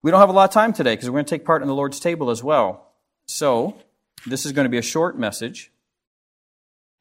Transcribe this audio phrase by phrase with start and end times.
[0.00, 1.66] We don't have a lot of time today because we're going to take part in
[1.66, 2.92] the Lord's table as well.
[3.26, 3.76] So,
[4.26, 5.72] this is going to be a short message.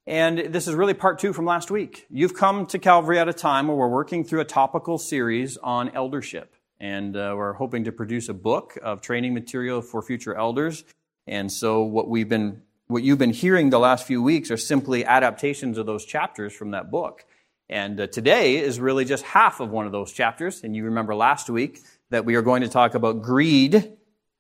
[0.08, 2.08] And this is really part two from last week.
[2.10, 5.90] You've come to Calvary at a time where we're working through a topical series on
[5.90, 6.56] eldership.
[6.80, 10.84] And uh, we're hoping to produce a book of training material for future elders.
[11.28, 15.06] And so, what we've been, what you've been hearing the last few weeks are simply
[15.06, 17.26] adaptations of those chapters from that book.
[17.70, 20.64] And uh, today is really just half of one of those chapters.
[20.64, 23.94] And you remember last week that we are going to talk about greed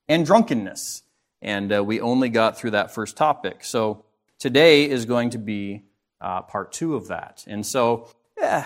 [0.08, 1.04] and drunkenness.
[1.42, 3.64] And uh, we only got through that first topic.
[3.64, 4.06] So
[4.40, 5.84] today is going to be
[6.20, 7.44] uh, part two of that.
[7.48, 8.66] And so, yeah,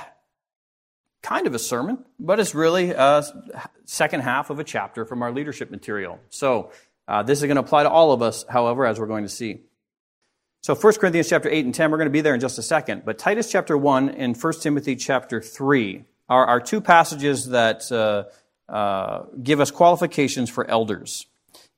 [1.22, 3.24] kind of a sermon, but it's really a
[3.86, 6.20] second half of a chapter from our leadership material.
[6.30, 6.72] So
[7.08, 9.30] uh, this is going to apply to all of us, however, as we're going to
[9.30, 9.62] see.
[10.62, 12.64] So 1 Corinthians chapter 8 and 10, we're going to be there in just a
[12.64, 13.04] second.
[13.04, 18.26] But Titus chapter 1 and 1 Timothy chapter 3 are, are two passages that uh,
[18.72, 21.28] uh, give us qualifications for elders.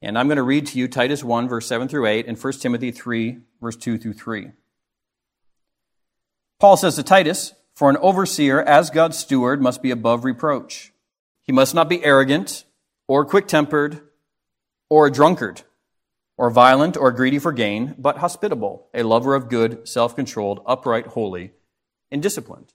[0.01, 2.53] And I'm going to read to you Titus 1, verse 7 through 8, and 1
[2.53, 4.51] Timothy 3, verse 2 through 3.
[6.59, 10.93] Paul says to Titus, For an overseer, as God's steward, must be above reproach.
[11.41, 12.65] He must not be arrogant,
[13.07, 14.01] or quick tempered,
[14.87, 15.63] or a drunkard,
[16.37, 21.07] or violent, or greedy for gain, but hospitable, a lover of good, self controlled, upright,
[21.07, 21.53] holy,
[22.11, 22.73] and disciplined.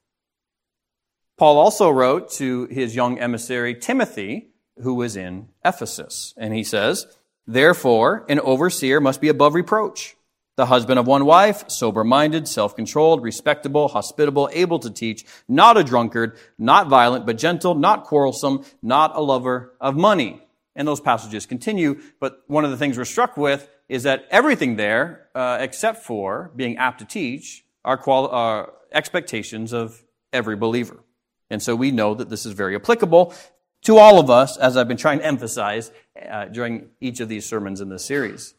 [1.39, 4.48] Paul also wrote to his young emissary Timothy,
[4.83, 6.34] who was in Ephesus.
[6.36, 7.06] And he says,
[7.47, 10.16] Therefore, an overseer must be above reproach,
[10.56, 15.77] the husband of one wife, sober minded, self controlled, respectable, hospitable, able to teach, not
[15.77, 20.42] a drunkard, not violent, but gentle, not quarrelsome, not a lover of money.
[20.75, 24.75] And those passages continue, but one of the things we're struck with is that everything
[24.75, 30.98] there, uh, except for being apt to teach, are, quali- are expectations of every believer.
[31.51, 33.35] And so we know that this is very applicable
[33.83, 35.91] to all of us, as I've been trying to emphasize
[36.29, 38.55] uh, during each of these sermons in this series.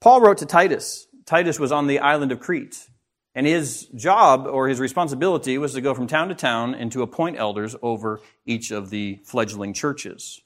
[0.00, 1.06] Paul wrote to Titus.
[1.26, 2.88] Titus was on the island of Crete,
[3.34, 7.02] and his job or his responsibility was to go from town to town and to
[7.02, 10.40] appoint elders over each of the fledgling churches.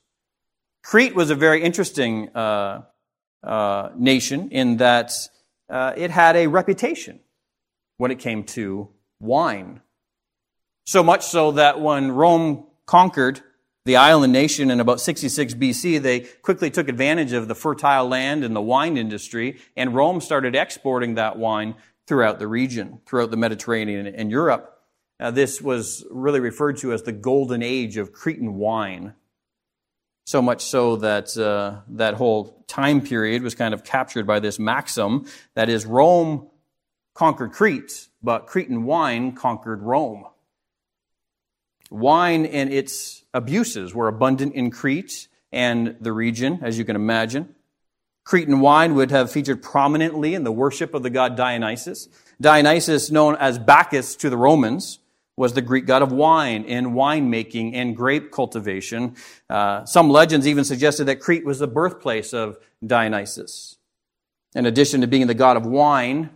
[0.83, 2.83] Crete was a very interesting uh,
[3.43, 5.13] uh, nation in that
[5.71, 7.21] uh, it had a reputation
[7.99, 8.89] when it came to
[9.21, 9.81] wine.
[10.85, 13.41] So much so that when Rome conquered
[13.85, 18.45] the island nation in about 66 BC, they quickly took advantage of the fertile land
[18.45, 21.75] and the wine industry, and Rome started exporting that wine
[22.07, 24.73] throughout the region, throughout the Mediterranean and Europe.
[25.31, 29.15] This was really referred to as the golden age of Cretan wine.
[30.27, 34.59] So much so that uh, that whole time period was kind of captured by this
[34.59, 36.49] maxim that is, Rome
[37.15, 40.25] conquered Crete, but Cretan wine conquered Rome.
[41.93, 47.55] Wine and its abuses were abundant in Crete and the region, as you can imagine.
[48.25, 52.09] Cretan wine would have featured prominently in the worship of the god Dionysus.
[52.41, 55.01] Dionysus, known as Bacchus to the Romans,
[55.37, 59.17] was the Greek god of wine and winemaking and grape cultivation.
[59.51, 63.77] Uh, some legends even suggested that Crete was the birthplace of Dionysus.
[64.55, 66.31] In addition to being the god of wine,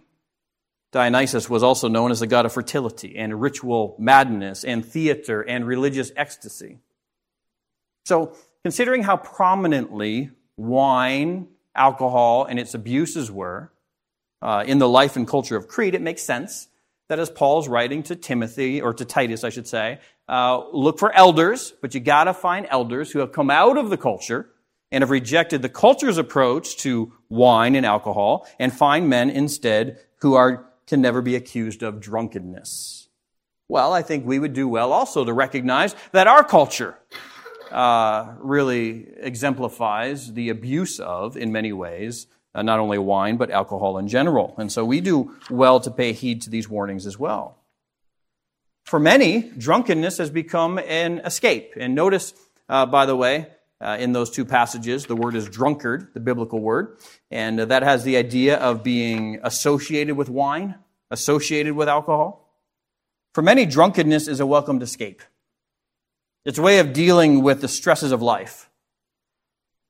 [0.96, 5.66] Dionysus was also known as the god of fertility and ritual madness and theater and
[5.66, 6.78] religious ecstasy.
[8.06, 13.70] So, considering how prominently wine, alcohol, and its abuses were
[14.40, 16.68] uh, in the life and culture of Crete, it makes sense
[17.10, 19.98] that as Paul's writing to Timothy, or to Titus, I should say,
[20.30, 23.98] uh, look for elders, but you gotta find elders who have come out of the
[23.98, 24.48] culture
[24.90, 30.34] and have rejected the culture's approach to wine and alcohol and find men instead who
[30.34, 33.08] are can never be accused of drunkenness.
[33.68, 36.96] Well, I think we would do well also to recognize that our culture
[37.70, 43.98] uh, really exemplifies the abuse of, in many ways, uh, not only wine, but alcohol
[43.98, 44.54] in general.
[44.56, 47.58] And so we do well to pay heed to these warnings as well.
[48.84, 51.72] For many, drunkenness has become an escape.
[51.76, 52.34] And notice,
[52.68, 53.48] uh, by the way,
[53.80, 55.06] uh, in those two passages.
[55.06, 56.98] The word is drunkard, the biblical word,
[57.30, 60.76] and uh, that has the idea of being associated with wine,
[61.10, 62.42] associated with alcohol.
[63.34, 65.22] For many, drunkenness is a welcomed escape.
[66.44, 68.70] It's a way of dealing with the stresses of life.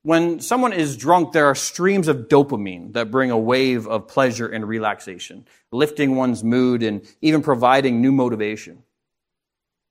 [0.03, 4.47] When someone is drunk, there are streams of dopamine that bring a wave of pleasure
[4.47, 8.85] and relaxation, lifting one's mood and even providing new motivation.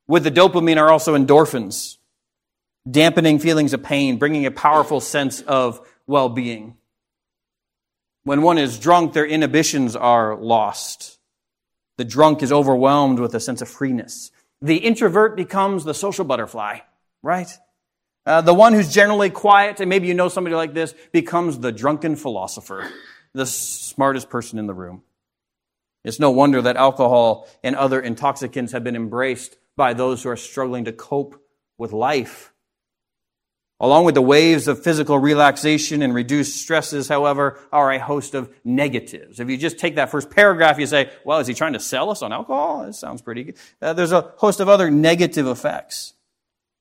[0.08, 1.98] With the dopamine are also endorphins,
[2.90, 6.78] dampening feelings of pain, bringing a powerful sense of well being.
[8.24, 11.20] When one is drunk, their inhibitions are lost.
[11.98, 14.32] The drunk is overwhelmed with a sense of freeness.
[14.62, 16.80] The introvert becomes the social butterfly,
[17.22, 17.50] right?
[18.26, 21.72] Uh, the one who's generally quiet, and maybe you know somebody like this, becomes the
[21.72, 22.90] drunken philosopher,
[23.34, 25.04] the smartest person in the room.
[26.04, 30.38] It's no wonder that alcohol and other intoxicants have been embraced by those who are
[30.38, 31.40] struggling to cope
[31.78, 32.54] with life.
[33.82, 38.50] Along with the waves of physical relaxation and reduced stresses, however, are a host of
[38.64, 39.42] negatives.
[39.42, 42.10] If you just take that first paragraph, you say, well, is he trying to sell
[42.10, 42.86] us on alcohol?
[42.86, 43.58] That sounds pretty good.
[43.82, 46.14] Uh, there's a host of other negative effects.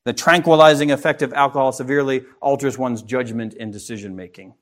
[0.05, 4.55] The tranquilizing effect of alcohol severely alters one's judgment and decision making.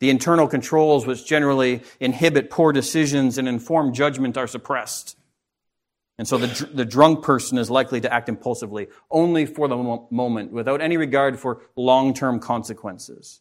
[0.00, 5.16] The internal controls which generally inhibit poor decisions and informed judgment are suppressed.
[6.20, 10.52] And so the, the drunk person is likely to act impulsively only for the moment
[10.52, 13.40] without any regard for long term consequences.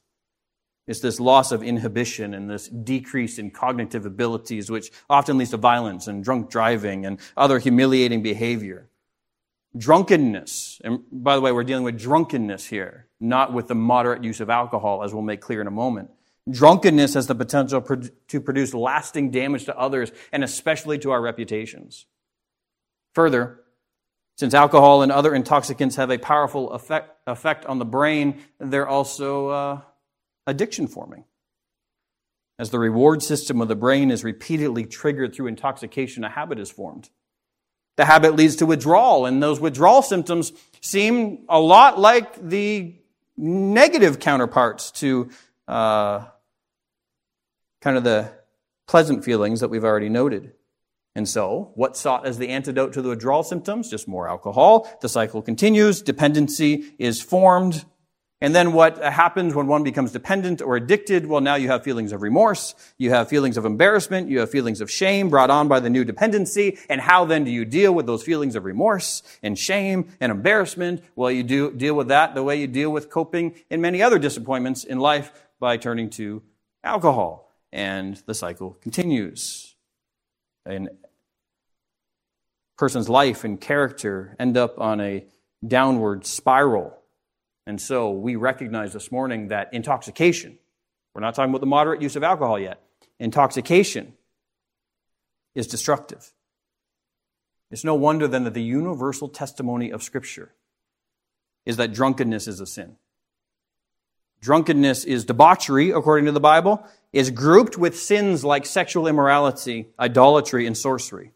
[0.88, 5.58] It's this loss of inhibition and this decrease in cognitive abilities, which often leads to
[5.58, 8.88] violence and drunk driving and other humiliating behavior.
[9.76, 14.40] Drunkenness, and by the way, we're dealing with drunkenness here, not with the moderate use
[14.40, 16.12] of alcohol, as we'll make clear in a moment.
[16.50, 17.82] Drunkenness has the potential
[18.30, 22.06] to produce lasting damage to others and especially to our reputations.
[23.14, 23.60] Further,
[24.38, 29.50] since alcohol and other intoxicants have a powerful effect, effect on the brain, they're also
[29.50, 29.82] uh,
[30.48, 31.26] addiction forming.
[32.58, 36.70] As the reward system of the brain is repeatedly triggered through intoxication, a habit is
[36.70, 37.10] formed.
[37.96, 42.96] The habit leads to withdrawal, and those withdrawal symptoms seem a lot like the
[43.36, 45.30] negative counterparts to
[45.68, 46.26] uh,
[47.82, 48.32] kind of the
[48.88, 50.54] pleasant feelings that we've already noted.
[51.16, 53.90] And so, what's sought as the antidote to the withdrawal symptoms?
[53.90, 54.90] Just more alcohol.
[55.02, 56.02] The cycle continues.
[56.02, 57.84] Dependency is formed.
[58.42, 61.26] And then what happens when one becomes dependent or addicted?
[61.26, 62.74] Well, now you have feelings of remorse.
[62.98, 64.30] You have feelings of embarrassment.
[64.30, 66.78] You have feelings of shame brought on by the new dependency.
[66.88, 71.04] And how then do you deal with those feelings of remorse and shame and embarrassment?
[71.18, 74.20] Well, you do deal with that the way you deal with coping in many other
[74.20, 76.42] disappointments in life by turning to
[76.82, 77.52] alcohol.
[77.74, 79.69] And the cycle continues.
[80.66, 80.90] And
[82.78, 85.26] person's life and character end up on a
[85.68, 86.98] downward spiral.
[87.68, 90.58] And so we recognize this morning that intoxication,
[91.14, 92.82] we're not talking about the moderate use of alcohol yet,
[93.20, 94.14] intoxication
[95.56, 96.32] is destructive.
[97.70, 100.54] It's no wonder then that the universal testimony of Scripture
[101.66, 102.96] is that drunkenness is a sin.
[104.42, 110.66] Drunkenness is debauchery, according to the Bible, is grouped with sins like sexual immorality, idolatry,
[110.66, 111.34] and sorcery.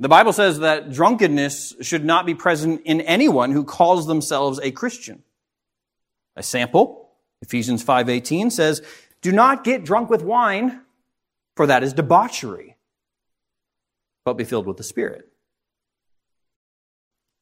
[0.00, 4.72] The Bible says that drunkenness should not be present in anyone who calls themselves a
[4.72, 5.22] Christian.
[6.34, 7.10] A sample,
[7.42, 8.82] Ephesians 5:18 says,
[9.22, 10.82] "Do not get drunk with wine,
[11.54, 12.76] for that is debauchery,
[14.24, 15.30] but be filled with the Spirit."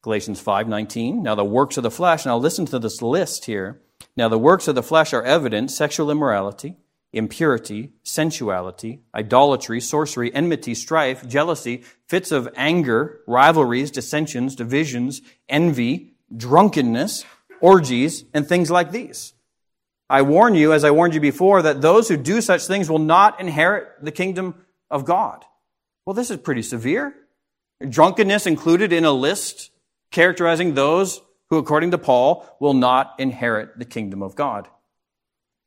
[0.03, 3.81] Galatians 5:19, "Now the works of the flesh, now listen to this list here.
[4.15, 6.77] Now the works of the flesh are evident: sexual immorality,
[7.11, 17.25] impurity, sensuality, idolatry, sorcery, enmity, strife, jealousy, fits of anger, rivalries, dissensions, divisions, envy, drunkenness,
[17.61, 19.33] orgies, and things like these.
[20.09, 22.99] I warn you, as I warned you before, that those who do such things will
[22.99, 25.45] not inherit the kingdom of God.
[26.05, 27.15] Well, this is pretty severe.
[27.87, 29.71] Drunkenness included in a list
[30.11, 34.67] characterizing those who, according to Paul, will not inherit the kingdom of God.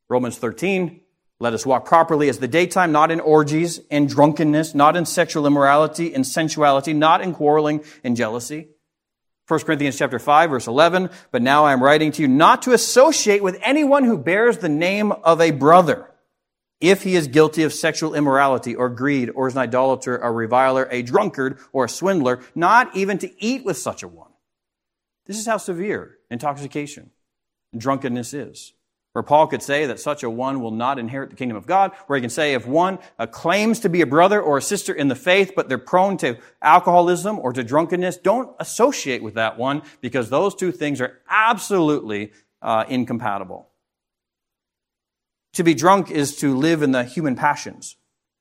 [0.09, 1.01] Romans 13
[1.39, 5.45] let us walk properly as the daytime, not in orgies and drunkenness, not in sexual
[5.45, 8.69] immorality and sensuality, not in quarreling and jealousy.
[9.47, 12.73] 1 Corinthians chapter 5 verse 11, but now I am writing to you not to
[12.73, 16.11] associate with anyone who bears the name of a brother
[16.81, 20.87] if he is guilty of sexual immorality or greed or is an idolater, a reviler,
[20.91, 24.26] a drunkard, or a swindler, not even to eat with such a one.
[25.27, 27.11] This is how severe intoxication
[27.71, 28.73] and drunkenness is.
[29.13, 31.91] Where Paul could say that such a one will not inherit the kingdom of God,
[32.05, 34.93] where he can say if one uh, claims to be a brother or a sister
[34.93, 39.57] in the faith, but they're prone to alcoholism or to drunkenness, don't associate with that
[39.57, 42.31] one because those two things are absolutely
[42.61, 43.69] uh, incompatible.
[45.53, 47.95] To be drunk is to live in the human passions,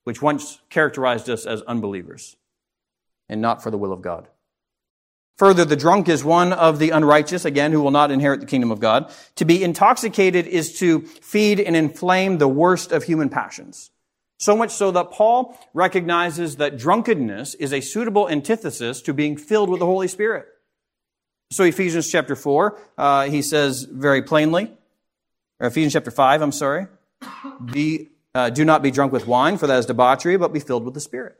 [0.04, 2.36] which once characterized us as unbelievers,
[3.30, 4.28] and not for the will of God.
[5.36, 8.70] Further, the drunk is one of the unrighteous, again, who will not inherit the kingdom
[8.70, 9.12] of God.
[9.36, 13.90] To be intoxicated is to feed and inflame the worst of human passions.
[14.38, 19.68] So much so that Paul recognizes that drunkenness is a suitable antithesis to being filled
[19.68, 20.46] with the Holy Spirit.
[21.50, 24.72] So Ephesians chapter 4, uh, he says very plainly,
[25.60, 26.86] or Ephesians chapter 5, I'm sorry,
[27.64, 30.84] be, uh, do not be drunk with wine, for that is debauchery, but be filled
[30.84, 31.38] with the Spirit.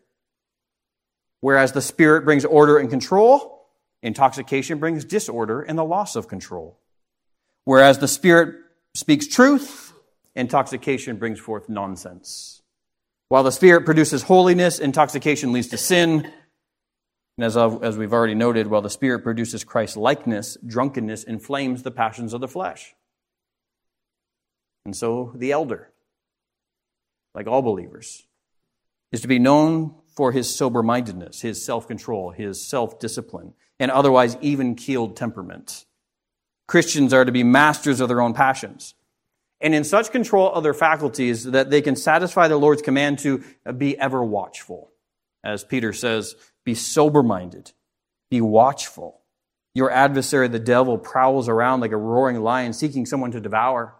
[1.41, 3.56] Whereas the Spirit brings order and control,
[4.03, 6.79] Intoxication brings disorder and the loss of control.
[7.65, 8.55] Whereas the Spirit
[8.95, 9.93] speaks truth,
[10.35, 12.63] intoxication brings forth nonsense.
[13.29, 16.33] While the Spirit produces holiness, intoxication leads to sin.
[17.37, 21.91] And as, as we've already noted, while the Spirit produces Christ likeness, drunkenness inflames the
[21.91, 22.95] passions of the flesh.
[24.85, 25.91] And so the elder,
[27.35, 28.25] like all believers,
[29.11, 33.91] is to be known for his sober mindedness, his self control, his self discipline, and
[33.91, 35.85] otherwise even keeled temperament.
[36.67, 38.95] Christians are to be masters of their own passions
[39.61, 43.43] and in such control of their faculties that they can satisfy the Lord's command to
[43.77, 44.91] be ever watchful.
[45.43, 47.73] As Peter says, be sober minded,
[48.31, 49.21] be watchful.
[49.75, 53.95] Your adversary, the devil, prowls around like a roaring lion seeking someone to devour.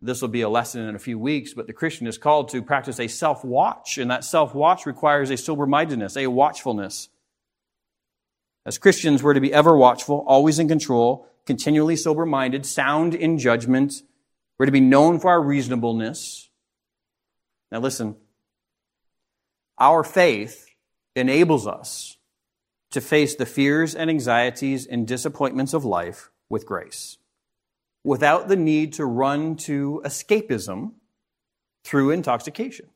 [0.00, 2.62] This will be a lesson in a few weeks, but the Christian is called to
[2.62, 7.08] practice a self watch, and that self watch requires a sober mindedness, a watchfulness.
[8.66, 13.38] As Christians, we're to be ever watchful, always in control, continually sober minded, sound in
[13.38, 14.02] judgment,
[14.58, 16.50] we're to be known for our reasonableness.
[17.70, 18.16] Now, listen.
[19.78, 20.66] Our faith
[21.14, 22.16] enables us
[22.90, 27.18] to face the fears and anxieties and disappointments of life with grace
[28.06, 30.92] without the need to run to escapism
[31.82, 32.86] through intoxication.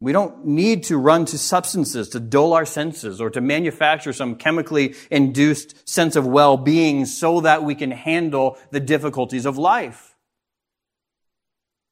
[0.00, 4.36] We don't need to run to substances to dull our senses or to manufacture some
[4.36, 10.16] chemically induced sense of well-being so that we can handle the difficulties of life.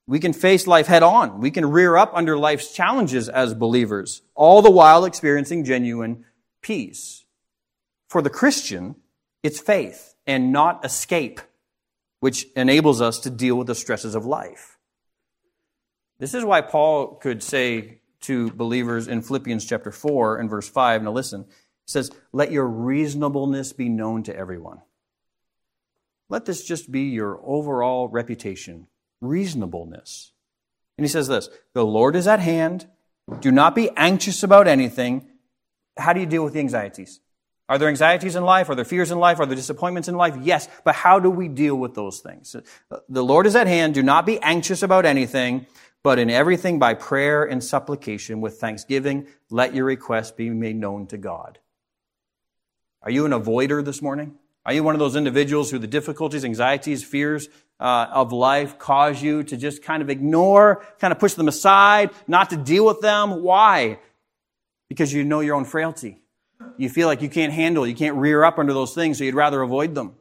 [0.07, 1.41] We can face life head on.
[1.41, 6.25] We can rear up under life's challenges as believers, all the while experiencing genuine
[6.63, 7.23] peace.
[8.09, 8.95] For the Christian,
[9.43, 11.41] it's faith and not escape,
[12.19, 14.77] which enables us to deal with the stresses of life.
[16.17, 21.03] This is why Paul could say to believers in Philippians chapter 4 and verse 5,
[21.03, 24.81] now listen, he says, Let your reasonableness be known to everyone.
[26.29, 28.87] Let this just be your overall reputation
[29.21, 30.31] reasonableness.
[30.97, 32.87] And he says this The Lord is at hand.
[33.39, 35.27] Do not be anxious about anything.
[35.97, 37.19] How do you deal with the anxieties?
[37.67, 38.69] Are there anxieties in life?
[38.69, 39.39] Are there fears in life?
[39.39, 40.35] Are there disappointments in life?
[40.41, 40.67] Yes.
[40.83, 42.55] But how do we deal with those things?
[43.09, 43.95] The Lord is at hand.
[43.95, 45.65] Do not be anxious about anything,
[46.03, 51.07] but in everything by prayer and supplication with thanksgiving, let your requests be made known
[51.07, 51.57] to God.
[53.01, 54.35] Are you an avoider this morning?
[54.63, 59.21] Are you one of those individuals who the difficulties, anxieties, fears uh, of life cause
[59.21, 63.01] you to just kind of ignore, kind of push them aside, not to deal with
[63.01, 63.41] them?
[63.43, 63.99] Why?
[64.87, 66.19] Because you know your own frailty.
[66.77, 69.35] You feel like you can't handle, you can't rear up under those things, so you'd
[69.35, 70.15] rather avoid them.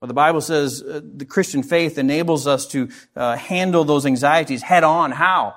[0.00, 4.62] But the Bible says uh, the Christian faith enables us to uh, handle those anxieties
[4.62, 5.12] head on.
[5.12, 5.54] How?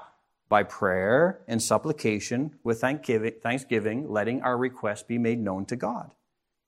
[0.47, 6.11] By prayer and supplication with thanksgiving, thanksgiving, letting our requests be made known to God.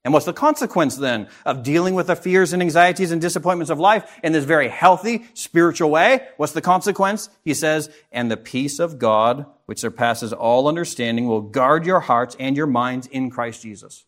[0.03, 3.79] And what's the consequence then of dealing with the fears and anxieties and disappointments of
[3.79, 6.27] life in this very healthy spiritual way?
[6.37, 7.29] What's the consequence?
[7.43, 12.35] He says, and the peace of God, which surpasses all understanding, will guard your hearts
[12.39, 14.05] and your minds in Christ Jesus.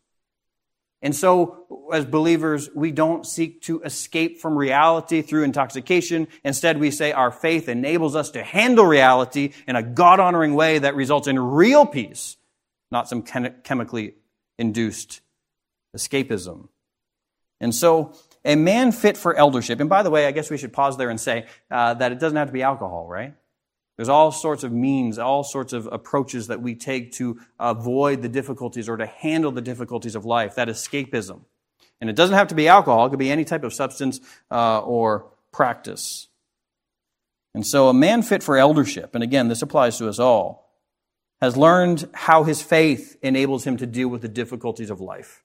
[1.03, 6.29] And so, as believers, we don't seek to escape from reality through intoxication.
[6.45, 10.79] Instead, we say our faith enables us to handle reality in a God honoring way
[10.79, 12.37] that results in real peace,
[12.89, 14.15] not some chemically
[14.57, 15.19] induced
[15.95, 16.69] escapism.
[17.59, 18.13] And so,
[18.45, 21.09] a man fit for eldership, and by the way, I guess we should pause there
[21.09, 23.33] and say uh, that it doesn't have to be alcohol, right?
[23.95, 28.29] There's all sorts of means, all sorts of approaches that we take to avoid the
[28.29, 31.41] difficulties or to handle the difficulties of life, that escapism.
[32.01, 34.19] And it doesn't have to be alcohol, it could be any type of substance
[34.51, 36.27] uh, or practice.
[37.53, 40.71] And so a man fit for eldership, and again, this applies to us all,
[41.39, 45.43] has learned how his faith enables him to deal with the difficulties of life.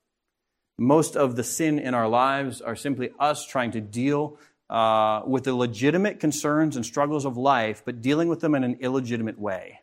[0.78, 4.38] Most of the sin in our lives are simply us trying to deal
[4.70, 8.78] uh, with the legitimate concerns and struggles of life, but dealing with them in an
[8.80, 9.80] illegitimate way.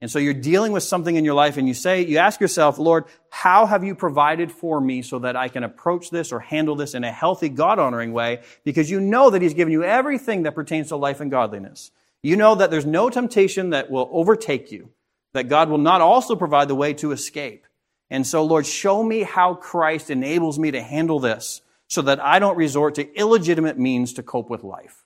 [0.00, 2.78] And so you're dealing with something in your life and you say, you ask yourself,
[2.78, 6.76] Lord, how have you provided for me so that I can approach this or handle
[6.76, 8.42] this in a healthy, God honoring way?
[8.64, 11.90] Because you know that He's given you everything that pertains to life and godliness.
[12.22, 14.90] You know that there's no temptation that will overtake you,
[15.32, 17.66] that God will not also provide the way to escape.
[18.14, 22.38] And so, Lord, show me how Christ enables me to handle this so that I
[22.38, 25.04] don't resort to illegitimate means to cope with life.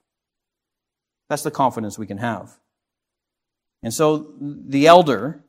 [1.30, 2.58] That's the confidence we can have.
[3.82, 5.42] And so the elder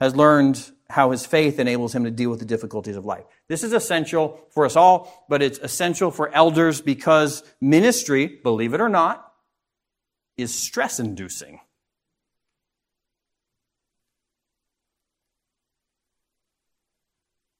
[0.00, 3.24] has learned how his faith enables him to deal with the difficulties of life.
[3.48, 8.82] This is essential for us all, but it's essential for elders because ministry, believe it
[8.82, 9.32] or not,
[10.36, 11.58] is stress inducing.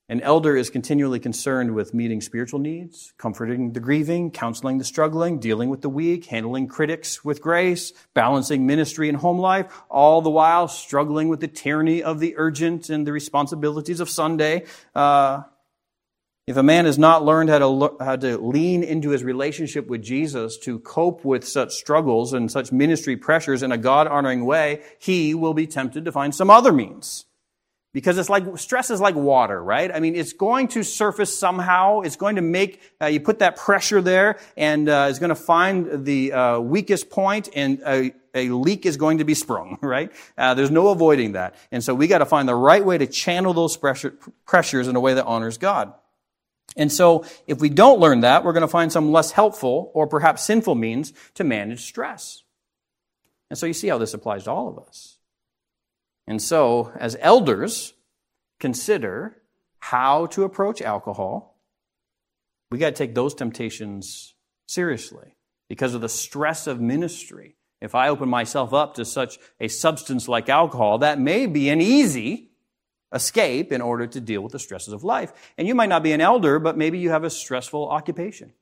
[0.09, 5.41] An elder is continually concerned with meeting spiritual needs, comforting the grieving, counseling the struggling,
[5.41, 10.31] dealing with the weak, handling critics with grace, balancing ministry and home life, all the
[10.31, 14.65] while struggling with the tyranny of the urgent and the responsibilities of Sunday.
[14.95, 15.43] Uh,
[16.47, 20.05] if a man has not learned how to, how to lean into his relationship with
[20.05, 24.83] Jesus to cope with such struggles and such ministry pressures in a God honoring way,
[25.01, 27.25] he will be tempted to find some other means
[27.97, 29.91] because it's like stress is like water, right?
[29.91, 32.03] I mean, it's going to surface somehow.
[32.03, 35.35] It's going to make uh, you put that pressure there, and uh, it's going to
[35.35, 40.13] find the uh, weakest point, and a, a, leak is going to be sprung, right?
[40.37, 43.07] Uh, there's no avoiding that, and so we got to find the right way to
[43.07, 45.95] channel those pressure, pressures in a way that honors God.
[46.77, 50.07] And so, if we don't learn that, we're going to find some less helpful or
[50.07, 52.43] perhaps sinful means to manage stress.
[53.49, 55.16] And so, you see how this applies to all of us.
[56.27, 57.95] And so, as elders,
[58.59, 59.37] consider
[59.79, 61.61] how to approach alcohol.
[62.71, 64.35] We got to take those temptations
[64.67, 65.37] seriously
[65.69, 67.57] because of the stress of ministry.
[67.81, 71.81] If I open myself up to such a substance like alcohol, that may be an
[71.81, 72.51] easy
[73.13, 75.33] escape in order to deal with the stresses of life.
[75.57, 78.53] And you might not be an elder, but maybe you have a stressful occupation.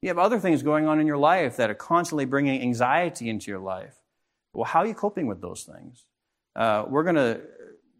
[0.00, 3.50] You have other things going on in your life that are constantly bringing anxiety into
[3.50, 3.96] your life.
[4.52, 6.04] Well, how are you coping with those things?
[6.56, 7.40] Uh, we're going to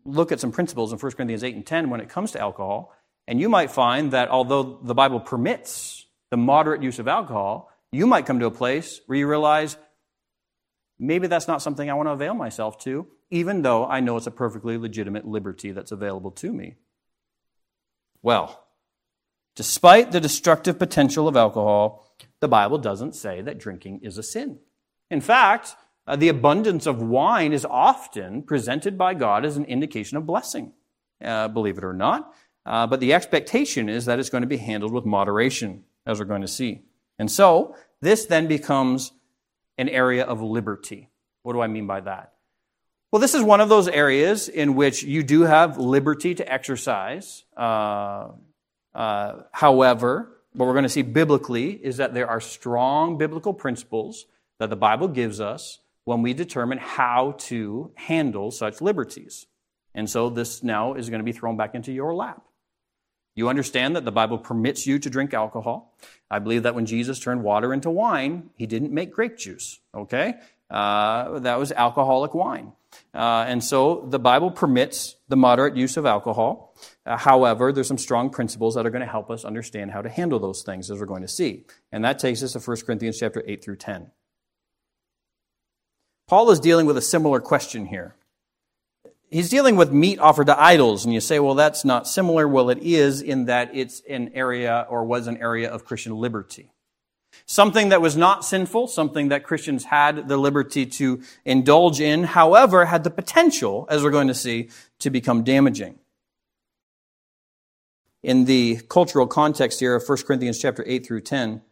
[0.05, 2.95] look at some principles in 1 Corinthians 8 and 10 when it comes to alcohol.
[3.29, 8.07] And you might find that although the Bible permits the moderate use of alcohol, you
[8.07, 9.77] might come to a place where you realize
[10.99, 14.27] maybe that's not something I want to avail myself to, even though I know it's
[14.27, 16.77] a perfectly legitimate liberty that's available to me.
[18.23, 18.65] Well,
[19.55, 24.61] despite the destructive potential of alcohol, the Bible doesn't say that drinking is a sin.
[25.11, 30.17] In fact, uh, the abundance of wine is often presented by God as an indication
[30.17, 30.73] of blessing,
[31.23, 32.33] uh, believe it or not.
[32.65, 36.27] Uh, but the expectation is that it's going to be handled with moderation, as we're
[36.27, 36.83] going to see.
[37.19, 39.13] And so, this then becomes
[39.79, 41.11] an area of liberty.
[41.43, 42.33] What do I mean by that?
[43.13, 47.45] Well, this is one of those areas in which you do have liberty to exercise.
[47.57, 48.31] Uh,
[48.95, 54.27] uh, however, what we're going to see biblically is that there are strong biblical principles
[54.59, 59.47] that the Bible gives us when we determine how to handle such liberties.
[59.93, 62.43] And so this now is going to be thrown back into your lap.
[63.35, 65.93] You understand that the Bible permits you to drink alcohol.
[66.31, 70.35] I believe that when Jesus turned water into wine, he didn't make grape juice, okay?
[70.71, 72.73] Uh, that was alcoholic wine.
[73.13, 76.77] Uh, and so the Bible permits the moderate use of alcohol.
[77.05, 80.09] Uh, however, there's some strong principles that are going to help us understand how to
[80.09, 81.65] handle those things, as we're going to see.
[81.91, 84.13] And that takes us to 1 Corinthians chapter 8 through 10.
[86.27, 88.17] Paul is dealing with a similar question here.
[89.31, 92.49] He's dealing with meat offered to idols, and you say, well, that's not similar.
[92.49, 96.73] Well, it is in that it's an area or was an area of Christian liberty.
[97.45, 102.87] Something that was not sinful, something that Christians had the liberty to indulge in, however,
[102.87, 105.99] had the potential, as we're going to see, to become damaging.
[108.23, 111.63] In the cultural context here of 1 Corinthians chapter 8 through 10,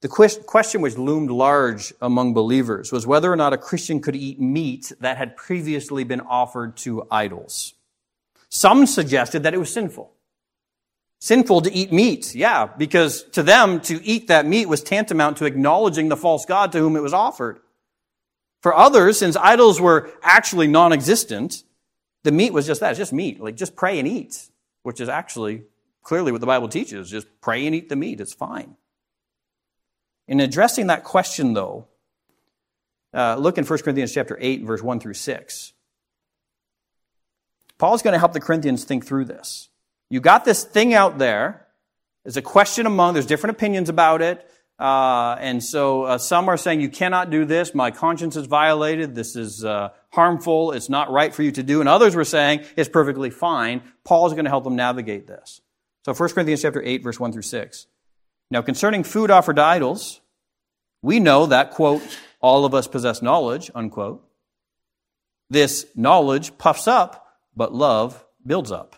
[0.00, 4.40] the question which loomed large among believers was whether or not a Christian could eat
[4.40, 7.74] meat that had previously been offered to idols.
[8.48, 10.10] Some suggested that it was sinful.
[11.20, 15.44] Sinful to eat meat, yeah, because to them, to eat that meat was tantamount to
[15.44, 17.60] acknowledging the false God to whom it was offered.
[18.62, 21.62] For others, since idols were actually non-existent,
[22.24, 23.38] the meat was just that, it's just meat.
[23.38, 24.48] Like, just pray and eat,
[24.82, 25.64] which is actually
[26.02, 27.10] clearly what the Bible teaches.
[27.10, 28.76] Just pray and eat the meat, it's fine.
[30.30, 31.88] In addressing that question, though,
[33.12, 35.72] uh, look in 1 Corinthians chapter 8, verse 1 through 6.
[37.78, 39.70] Paul's going to help the Corinthians think through this.
[40.08, 41.66] You got this thing out there.
[42.22, 44.48] There's a question among, there's different opinions about it.
[44.78, 47.74] Uh, and so uh, some are saying, you cannot do this.
[47.74, 49.16] My conscience is violated.
[49.16, 50.70] This is uh, harmful.
[50.70, 51.80] It's not right for you to do.
[51.80, 53.82] And others were saying, it's perfectly fine.
[54.04, 55.60] Paul's going to help them navigate this.
[56.04, 57.86] So 1 Corinthians chapter 8, verse 1 through 6.
[58.50, 60.20] Now, concerning food offered to idols,
[61.02, 62.02] we know that, quote,
[62.40, 64.26] all of us possess knowledge, unquote.
[65.48, 68.96] This knowledge puffs up, but love builds up.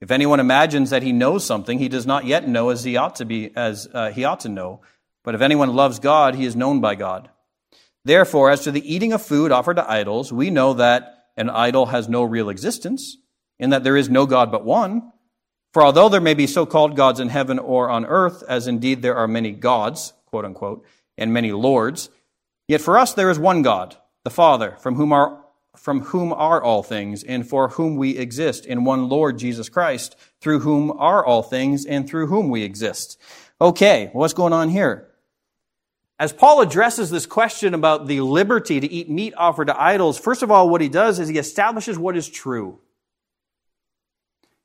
[0.00, 3.16] If anyone imagines that he knows something, he does not yet know as he ought
[3.16, 4.80] to be, as uh, he ought to know.
[5.22, 7.28] But if anyone loves God, he is known by God.
[8.04, 11.86] Therefore, as to the eating of food offered to idols, we know that an idol
[11.86, 13.18] has no real existence,
[13.58, 15.12] in that there is no God but one.
[15.72, 19.16] For although there may be so-called gods in heaven or on earth, as indeed there
[19.16, 20.84] are many gods, quote unquote,
[21.16, 22.10] and many lords,
[22.66, 25.40] yet for us there is one God, the Father, from whom are
[25.76, 30.16] from whom are all things, and for whom we exist, in one Lord Jesus Christ,
[30.40, 33.18] through whom are all things, and through whom we exist.
[33.60, 35.08] Okay, what's going on here?
[36.18, 40.42] As Paul addresses this question about the liberty to eat meat offered to idols, first
[40.42, 42.80] of all, what he does is he establishes what is true.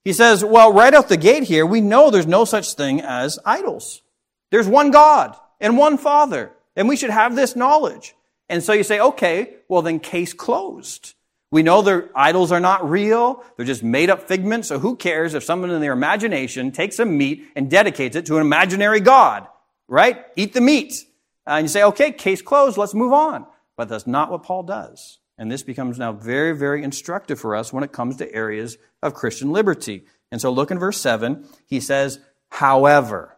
[0.06, 3.40] He says, well, right out the gate here, we know there's no such thing as
[3.44, 4.04] idols.
[4.52, 8.16] There's one God and one Father, and we should have this knowledge.
[8.48, 11.16] And so you say, okay, well then case closed.
[11.50, 13.44] We know their idols are not real.
[13.58, 14.68] They're just made up figments.
[14.68, 18.36] So who cares if someone in their imagination takes some meat and dedicates it to
[18.36, 19.48] an imaginary God,
[19.88, 20.24] right?
[20.36, 21.04] Eat the meat.
[21.48, 23.48] And you say, okay, case closed, let's move on.
[23.76, 25.18] But that's not what Paul does.
[25.38, 29.14] And this becomes now very, very instructive for us when it comes to areas of
[29.14, 30.06] Christian liberty.
[30.32, 31.48] And so look in verse 7.
[31.66, 32.20] He says,
[32.50, 33.38] however,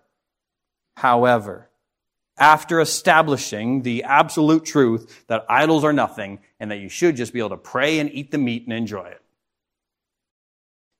[0.97, 1.69] however,
[2.37, 7.39] after establishing the absolute truth that idols are nothing and that you should just be
[7.39, 9.21] able to pray and eat the meat and enjoy it.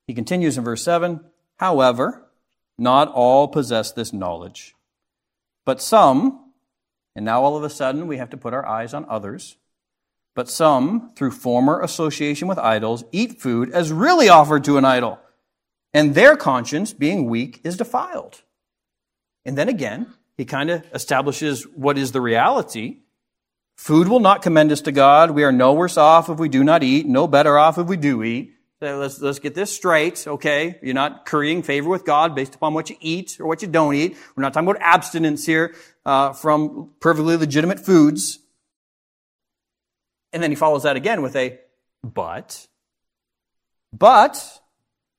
[0.07, 1.19] He continues in verse 7
[1.57, 2.23] However,
[2.77, 4.75] not all possess this knowledge,
[5.65, 6.51] but some,
[7.15, 9.57] and now all of a sudden we have to put our eyes on others.
[10.38, 15.19] But some, through former association with idols, eat food as really offered to an idol,
[15.95, 18.43] and their conscience, being weak, is defiled.
[19.45, 23.00] And then again, he kind of establishes what is the reality.
[23.78, 25.32] Food will not commend us to God.
[25.32, 27.97] We are no worse off if we do not eat, no better off if we
[27.97, 28.54] do eat.
[28.80, 30.78] So let's, let's get this straight, okay?
[30.84, 33.95] You're not currying favor with God based upon what you eat or what you don't
[33.95, 34.15] eat.
[34.36, 35.73] We're not talking about abstinence here
[36.06, 38.38] uh, from perfectly legitimate foods.
[40.38, 41.60] And then he follows that again with a
[42.04, 42.67] but.
[43.91, 44.62] But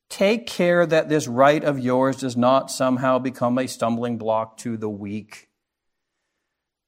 [0.08, 4.76] take care that this right of yours does not somehow become a stumbling block to
[4.76, 5.48] the weak.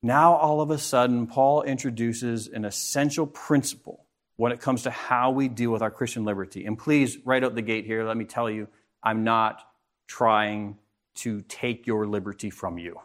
[0.01, 5.33] Now, all of a sudden, Paul introduces an essential principle when it comes to how
[5.33, 6.65] we deal with our Christian liberty.
[6.67, 8.69] And please, right out the gate here, let me tell you,
[9.03, 9.61] I'm not
[10.07, 10.79] trying
[11.17, 13.01] to take your liberty from you.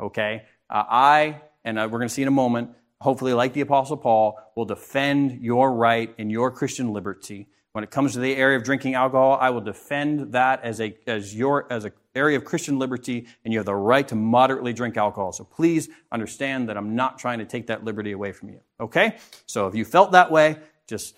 [0.00, 0.44] Okay?
[0.70, 3.96] Uh, I, and uh, we're going to see in a moment, hopefully, like the Apostle
[3.96, 7.48] Paul, will defend your right and your Christian liberty.
[7.72, 10.96] When it comes to the area of drinking alcohol, I will defend that as a
[11.06, 14.72] as your as an area of Christian liberty, and you have the right to moderately
[14.72, 15.32] drink alcohol.
[15.32, 18.60] So please understand that I'm not trying to take that liberty away from you.
[18.80, 19.16] Okay?
[19.46, 20.56] So if you felt that way,
[20.88, 21.14] just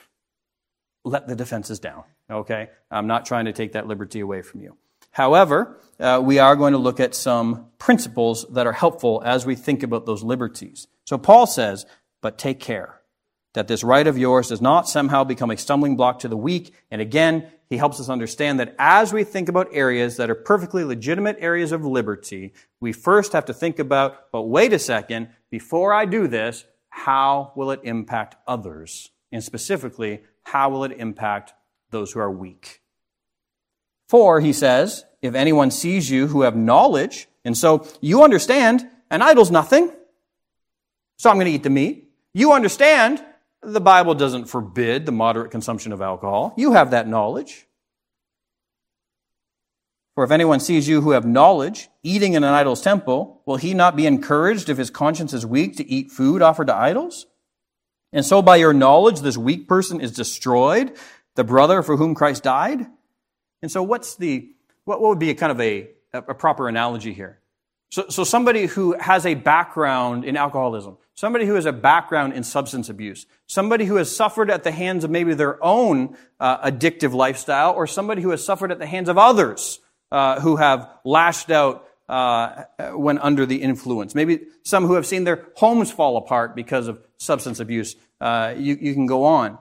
[1.05, 2.05] let the defenses down.
[2.31, 2.69] Okay?
[2.91, 4.77] I'm not trying to take that liberty away from you.
[5.13, 9.55] However, uh, we are going to look at some principles that are helpful as we
[9.55, 10.89] think about those liberties.
[11.07, 11.87] So Paul says,
[12.21, 13.01] but take care
[13.55, 16.75] that this right of yours does not somehow become a stumbling block to the weak.
[16.91, 20.85] And again, he helps us understand that as we think about areas that are perfectly
[20.85, 25.93] legitimate areas of liberty, we first have to think about, but wait a second, before
[25.93, 29.11] I do this, how will it impact others?
[29.31, 31.53] And specifically, how will it impact
[31.91, 32.82] those who are weak?
[34.13, 39.23] For, he says, if anyone sees you who have knowledge, and so you understand an
[39.23, 39.91] idol's nothing,
[41.17, 42.11] so I'm going to eat the meat.
[42.35, 43.25] You understand
[43.63, 46.53] the Bible doesn't forbid the moderate consumption of alcohol.
[46.59, 47.67] You have that knowledge.
[50.15, 53.73] For if anyone sees you who have knowledge eating in an idol's temple, will he
[53.73, 57.29] not be encouraged if his conscience is weak to eat food offered to idols?
[58.13, 60.99] And so by your knowledge, this weak person is destroyed,
[61.35, 62.89] the brother for whom Christ died.
[63.63, 64.51] And so what's the,
[64.85, 67.39] what, would be a kind of a, a proper analogy here?
[67.91, 72.43] So, so somebody who has a background in alcoholism, somebody who has a background in
[72.43, 77.13] substance abuse, somebody who has suffered at the hands of maybe their own uh, addictive
[77.13, 79.79] lifestyle, or somebody who has suffered at the hands of others
[80.11, 84.15] uh, who have lashed out uh, when under the influence.
[84.15, 87.95] Maybe some who have seen their homes fall apart because of substance abuse.
[88.21, 89.59] Uh, you, you can go on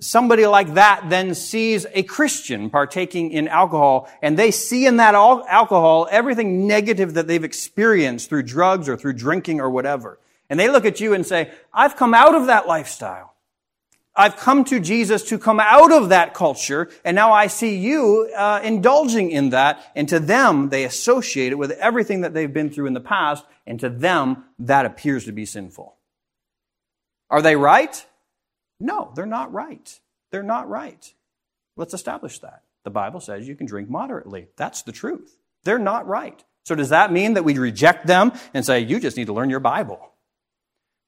[0.00, 5.14] somebody like that then sees a Christian partaking in alcohol and they see in that
[5.14, 10.18] alcohol everything negative that they've experienced through drugs or through drinking or whatever.
[10.48, 13.34] And they look at you and say, I've come out of that lifestyle.
[14.16, 18.28] I've come to Jesus to come out of that culture, and now I see you
[18.36, 19.80] uh, indulging in that.
[19.94, 23.44] And to them, they associate it with everything that they've been through in the past,
[23.66, 25.94] and to them, that appears to be sinful.
[27.30, 28.04] Are they right?
[28.80, 30.00] No, they're not right.
[30.32, 31.12] They're not right.
[31.76, 32.62] Let's establish that.
[32.84, 34.48] The Bible says you can drink moderately.
[34.56, 35.36] That's the truth.
[35.64, 36.42] They're not right.
[36.64, 39.50] So does that mean that we reject them and say, you just need to learn
[39.50, 40.10] your Bible?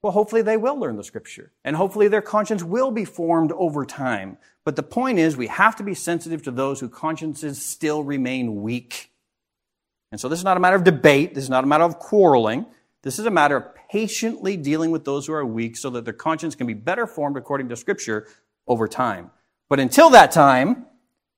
[0.01, 3.85] Well, hopefully they will learn the scripture and hopefully their conscience will be formed over
[3.85, 4.37] time.
[4.65, 8.61] But the point is we have to be sensitive to those whose consciences still remain
[8.61, 9.11] weak.
[10.11, 11.33] And so this is not a matter of debate.
[11.33, 12.65] This is not a matter of quarreling.
[13.03, 16.13] This is a matter of patiently dealing with those who are weak so that their
[16.13, 18.27] conscience can be better formed according to Scripture
[18.65, 19.31] over time.
[19.69, 20.85] But until that time,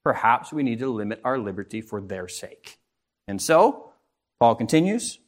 [0.04, 2.78] perhaps we need to limit our liberty for their sake.
[3.28, 3.94] And so,
[4.40, 5.20] Paul continues,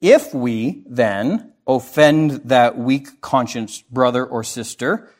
[0.00, 5.10] if we then offend that weak conscience brother or sister,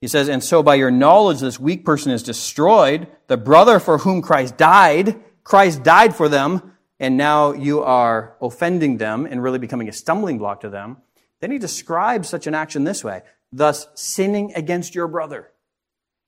[0.00, 3.98] he says, and so by your knowledge this weak person is destroyed, the brother for
[3.98, 9.58] whom Christ died, Christ died for them, and now you are offending them and really
[9.58, 10.98] becoming a stumbling block to them.
[11.40, 15.50] Then he describes such an action this way, thus sinning against your brother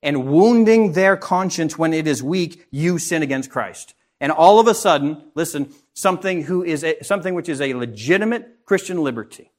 [0.02, 3.94] and wounding their conscience when it is weak, you sin against Christ.
[4.20, 8.64] And all of a sudden, listen, something who is a, something which is a legitimate
[8.64, 9.50] Christian liberty,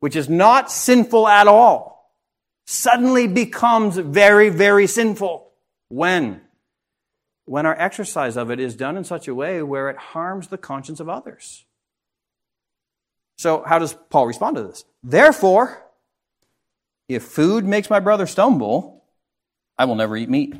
[0.00, 2.14] which is not sinful at all,
[2.66, 5.50] suddenly becomes very, very sinful.
[5.88, 6.40] When?
[7.50, 10.56] When our exercise of it is done in such a way where it harms the
[10.56, 11.64] conscience of others.
[13.38, 14.84] So, how does Paul respond to this?
[15.02, 15.84] Therefore,
[17.08, 19.02] if food makes my brother stumble,
[19.76, 20.54] I will never eat meat,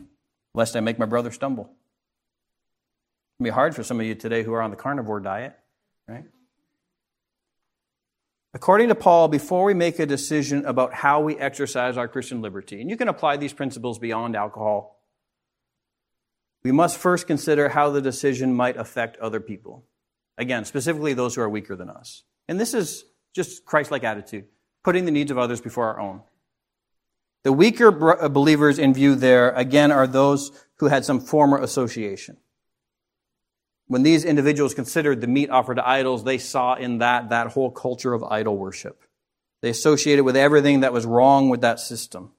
[0.53, 1.71] lest I make my brother stumble.
[3.39, 5.57] It'll be hard for some of you today who are on the carnivore diet,
[6.09, 6.25] right?
[8.53, 12.81] According to Paul, before we make a decision about how we exercise our Christian liberty,
[12.81, 15.00] and you can apply these principles beyond alcohol,
[16.63, 19.85] we must first consider how the decision might affect other people.
[20.37, 22.23] Again, specifically those who are weaker than us.
[22.49, 24.47] And this is just Christ like attitude,
[24.83, 26.23] putting the needs of others before our own.
[27.43, 32.37] The weaker uh, believers in view there, again, are those who had some former association.
[33.87, 37.71] When these individuals considered the meat offered to idols, they saw in that that whole
[37.71, 39.03] culture of idol worship.
[39.63, 42.33] They associated with everything that was wrong with that system.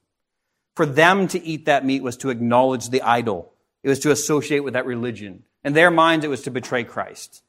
[0.74, 3.51] For them to eat that meat was to acknowledge the idol.
[3.82, 5.44] It was to associate with that religion.
[5.64, 7.42] In their minds, it was to betray Christ.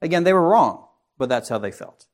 [0.00, 0.86] Again, they were wrong,
[1.18, 2.06] but that's how they felt.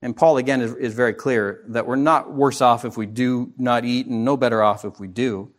[0.00, 3.52] And Paul, again, is, is very clear that we're not worse off if we do
[3.56, 5.52] not eat and no better off if we do.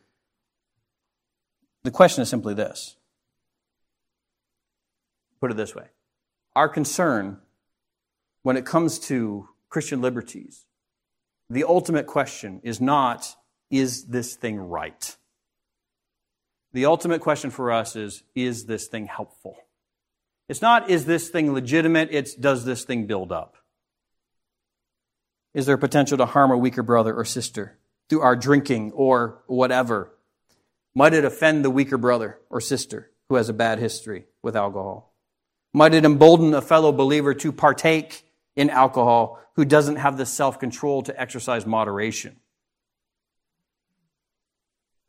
[1.84, 2.96] The question is simply this
[5.40, 5.86] put it this way
[6.56, 7.40] Our concern
[8.44, 10.66] when it comes to Christian liberties,
[11.50, 13.36] the ultimate question is not,
[13.70, 15.18] is this thing right?
[16.74, 19.58] The ultimate question for us is, is this thing helpful?
[20.48, 22.10] It's not, is this thing legitimate?
[22.12, 23.56] It's, does this thing build up?
[25.54, 27.78] Is there potential to harm a weaker brother or sister
[28.08, 30.12] through our drinking or whatever?
[30.94, 35.14] Might it offend the weaker brother or sister who has a bad history with alcohol?
[35.74, 38.24] Might it embolden a fellow believer to partake
[38.56, 42.38] in alcohol who doesn't have the self control to exercise moderation?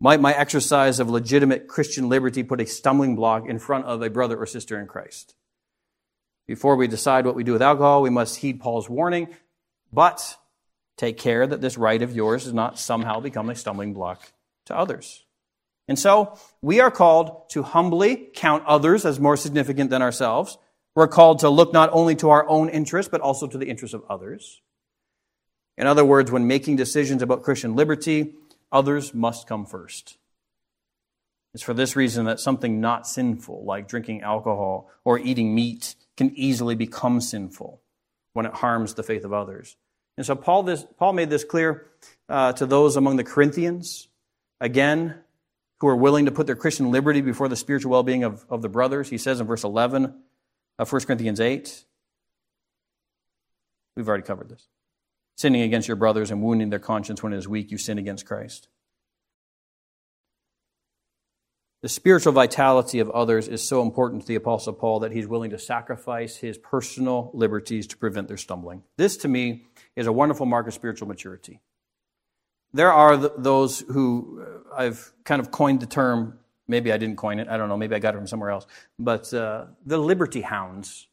[0.00, 4.08] Might my exercise of legitimate Christian liberty put a stumbling block in front of a
[4.08, 5.34] brother or sister in Christ?
[6.46, 9.28] Before we decide what we do with alcohol, we must heed Paul's warning
[9.92, 10.36] but
[10.96, 14.32] take care that this right of yours does not somehow become a stumbling block
[14.66, 15.24] to others.
[15.88, 20.58] And so we are called to humbly count others as more significant than ourselves.
[20.94, 23.94] We're called to look not only to our own interests, but also to the interests
[23.94, 24.60] of others.
[25.76, 28.34] In other words, when making decisions about Christian liberty,
[28.72, 30.18] others must come first.
[31.52, 36.32] It's for this reason that something not sinful, like drinking alcohol or eating meat, can
[36.36, 37.80] easily become sinful
[38.32, 39.76] when it harms the faith of others.
[40.16, 41.86] And so Paul, this, Paul made this clear
[42.28, 44.08] uh, to those among the Corinthians,
[44.60, 45.16] again,
[45.80, 48.62] who are willing to put their Christian liberty before the spiritual well being of, of
[48.62, 49.08] the brothers.
[49.08, 50.14] He says in verse 11
[50.78, 51.84] of 1 Corinthians 8,
[53.96, 54.68] we've already covered this.
[55.40, 58.26] Sinning against your brothers and wounding their conscience when it is weak, you sin against
[58.26, 58.68] Christ.
[61.80, 65.48] The spiritual vitality of others is so important to the Apostle Paul that he's willing
[65.52, 68.82] to sacrifice his personal liberties to prevent their stumbling.
[68.98, 69.64] This, to me,
[69.96, 71.62] is a wonderful mark of spiritual maturity.
[72.74, 77.38] There are those who uh, I've kind of coined the term, maybe I didn't coin
[77.38, 78.66] it, I don't know, maybe I got it from somewhere else,
[78.98, 81.06] but uh, the liberty hounds.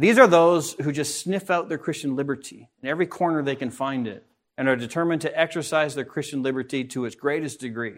[0.00, 3.70] These are those who just sniff out their Christian liberty in every corner they can
[3.70, 4.24] find it
[4.56, 7.96] and are determined to exercise their Christian liberty to its greatest degree.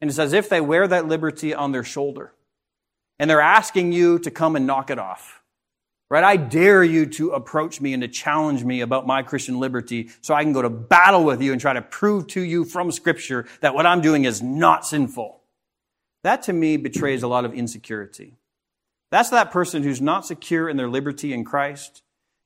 [0.00, 2.32] And it's as if they wear that liberty on their shoulder.
[3.20, 5.44] And they're asking you to come and knock it off.
[6.10, 6.24] Right?
[6.24, 10.34] I dare you to approach me and to challenge me about my Christian liberty so
[10.34, 13.46] I can go to battle with you and try to prove to you from Scripture
[13.60, 15.40] that what I'm doing is not sinful.
[16.24, 18.38] That to me betrays a lot of insecurity.
[19.12, 22.02] That's that person who's not secure in their liberty in Christ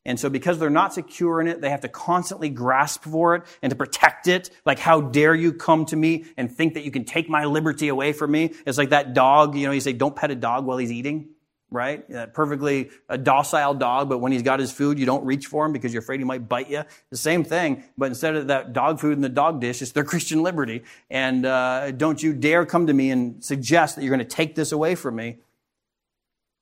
[0.06, 3.42] and so because they're not secure in it, they have to constantly grasp for it
[3.60, 4.50] and to protect it.
[4.64, 7.88] Like, how dare you come to me and think that you can take my liberty
[7.88, 8.54] away from me?
[8.64, 11.30] It's like that dog, you know, you say, don't pet a dog while he's eating.
[11.72, 12.08] right?
[12.32, 15.72] Perfectly a docile dog, but when he's got his food, you don't reach for him
[15.72, 16.84] because you're afraid he might bite you.
[17.10, 20.04] The same thing, but instead of that dog food in the dog dish, it's their
[20.12, 20.84] Christian liberty.
[21.10, 24.54] And uh, don't you dare come to me and suggest that you're going to take
[24.54, 25.38] this away from me.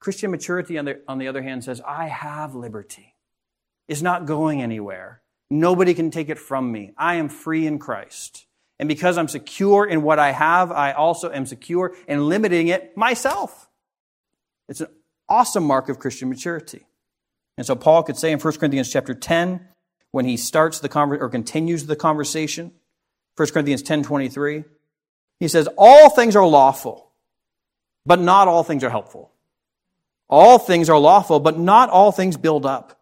[0.05, 3.15] Christian maturity, on the, on the other hand, says, I have liberty.
[3.89, 5.23] It's not going anywhere.
[5.51, 6.93] Nobody can take it from me.
[6.99, 8.45] I am free in Christ.
[8.79, 12.95] And because I'm secure in what I have, I also am secure in limiting it
[12.99, 13.71] myself.
[14.69, 14.89] It's an
[15.27, 16.85] awesome mark of Christian maturity.
[17.57, 19.67] And so Paul could say in 1 Corinthians chapter 10,
[20.11, 22.73] when he starts the conver- or continues the conversation,
[23.37, 24.65] 1 Corinthians 10 23,
[25.41, 27.11] he says, All things are lawful,
[28.05, 29.31] but not all things are helpful.
[30.35, 33.01] All things are lawful, but not all things build up.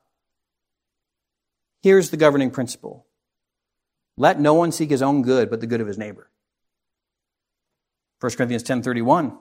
[1.81, 3.07] Here's the governing principle.
[4.18, 6.29] Let no one seek his own good, but the good of his neighbor.
[8.21, 9.38] 1 Corinthians 10:31.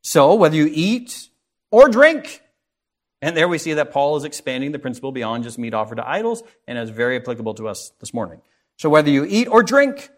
[0.00, 1.28] So, whether you eat
[1.70, 2.42] or drink,
[3.20, 6.08] and there we see that Paul is expanding the principle beyond just meat offered to
[6.08, 8.40] idols, and is very applicable to us this morning.
[8.78, 10.08] So, whether you eat or drink,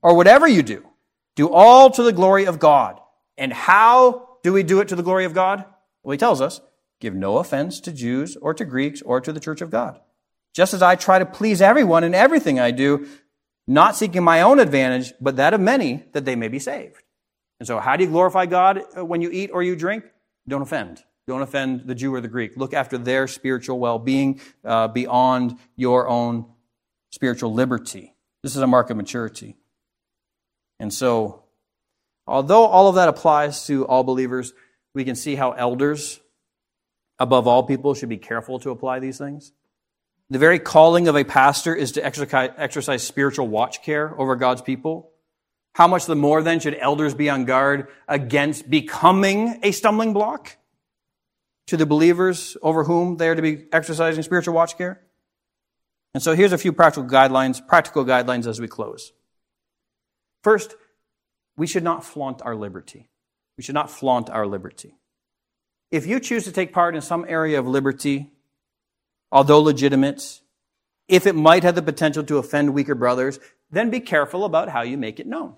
[0.00, 0.86] or whatever you do,
[1.34, 3.00] do all to the glory of God.
[3.36, 5.64] And how do we do it to the glory of God?
[6.02, 6.60] Well, he tells us,
[7.00, 10.00] give no offense to Jews or to Greeks or to the church of God.
[10.54, 13.06] Just as I try to please everyone in everything I do,
[13.66, 17.02] not seeking my own advantage, but that of many, that they may be saved.
[17.60, 20.04] And so, how do you glorify God uh, when you eat or you drink?
[20.48, 21.04] Don't offend.
[21.28, 22.56] Don't offend the Jew or the Greek.
[22.56, 26.46] Look after their spiritual well being uh, beyond your own
[27.12, 28.14] spiritual liberty.
[28.42, 29.56] This is a mark of maturity.
[30.80, 31.44] And so,
[32.26, 34.54] although all of that applies to all believers,
[34.94, 36.20] we can see how elders,
[37.18, 39.52] above all people, should be careful to apply these things.
[40.30, 44.62] The very calling of a pastor is to exercise, exercise spiritual watch care over God's
[44.62, 45.10] people.
[45.74, 50.56] How much the more then should elders be on guard against becoming a stumbling block
[51.66, 55.00] to the believers over whom they are to be exercising spiritual watch care?
[56.14, 59.12] And so here's a few practical guidelines, practical guidelines as we close.
[60.42, 60.74] First,
[61.56, 63.09] we should not flaunt our liberty.
[63.60, 64.94] We should not flaunt our liberty.
[65.90, 68.30] If you choose to take part in some area of liberty,
[69.30, 70.40] although legitimate,
[71.08, 73.38] if it might have the potential to offend weaker brothers,
[73.70, 75.56] then be careful about how you make it known.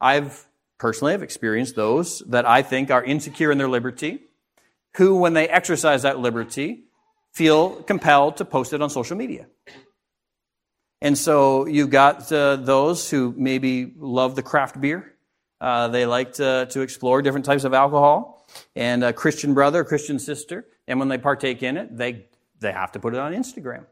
[0.00, 0.46] I've
[0.78, 4.20] personally have experienced those that I think are insecure in their liberty,
[4.96, 6.84] who, when they exercise that liberty,
[7.34, 9.48] feel compelled to post it on social media.
[11.02, 15.12] And so you've got uh, those who maybe love the craft beer.
[15.60, 18.46] Uh, they like to, to explore different types of alcohol.
[18.74, 22.26] And a Christian brother, a Christian sister, and when they partake in it, they
[22.60, 23.84] they have to put it on Instagram.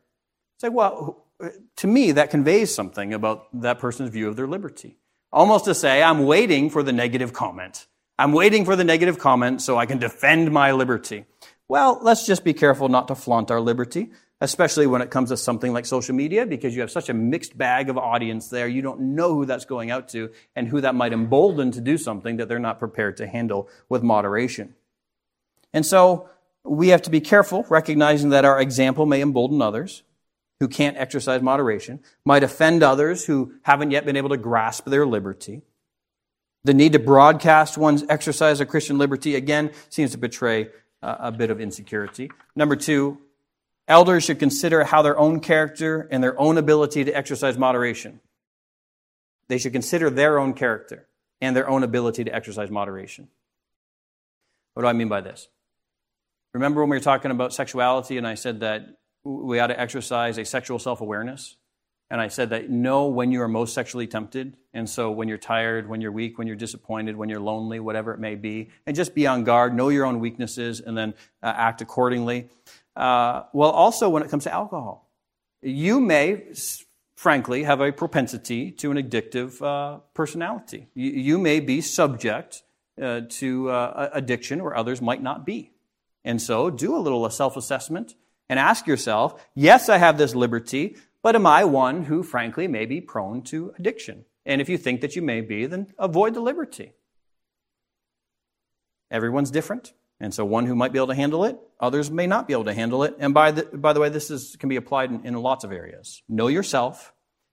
[0.57, 1.25] It's like, well,
[1.77, 4.97] to me, that conveys something about that person's view of their liberty.
[5.33, 7.87] Almost to say, I'm waiting for the negative comment.
[8.19, 11.25] I'm waiting for the negative comment so I can defend my liberty.
[11.67, 15.37] Well, let's just be careful not to flaunt our liberty, especially when it comes to
[15.37, 18.69] something like social media, because you have such a mixed bag of audience there.
[18.69, 21.97] You don't know who that's going out to and who that might embolden to do
[21.97, 24.75] something that they're not prepared to handle with moderation.
[25.73, 26.29] And so,
[26.67, 30.03] we have to be careful, recognizing that our example may embolden others
[30.61, 35.05] who can't exercise moderation, might offend others who haven't yet been able to grasp their
[35.05, 35.61] liberty.
[36.63, 40.71] The need to broadcast one's exercise of Christian liberty, again, seems to betray
[41.03, 42.31] a bit of insecurity.
[42.57, 43.19] Number two,
[43.89, 48.21] elders should consider how their own character and their own ability to exercise moderation.
[49.49, 51.07] They should consider their own character
[51.41, 53.29] and their own ability to exercise moderation.
[54.75, 55.49] What do I mean by this?
[56.53, 58.87] Remember when we were talking about sexuality and I said that
[59.25, 61.57] we ought to exercise a sexual self awareness?
[62.11, 64.57] And I said that know when you are most sexually tempted.
[64.73, 68.13] And so when you're tired, when you're weak, when you're disappointed, when you're lonely, whatever
[68.13, 71.53] it may be, and just be on guard, know your own weaknesses, and then uh,
[71.57, 72.49] act accordingly.
[72.97, 75.11] Uh, well, also when it comes to alcohol,
[75.63, 76.45] you may,
[77.17, 80.89] frankly, have a propensity to an addictive uh, personality.
[80.95, 82.63] You, you, may be subject
[83.01, 85.73] uh, to uh, addiction where others might not be.
[86.25, 88.15] And so do a little self assessment
[88.49, 92.87] and ask yourself yes, I have this liberty, but am I one who, frankly, may
[92.87, 94.25] be prone to addiction?
[94.47, 96.93] And if you think that you may be, then avoid the liberty.
[99.11, 99.93] Everyone's different.
[100.21, 102.65] And so one who might be able to handle it, others may not be able
[102.65, 103.17] to handle it.
[103.19, 105.73] And by the, by the way, this is, can be applied in, in lots of
[105.73, 106.23] areas.
[106.29, 107.13] Know yourself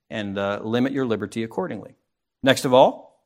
[0.10, 1.96] and uh, limit your liberty accordingly.
[2.44, 3.26] Next of all,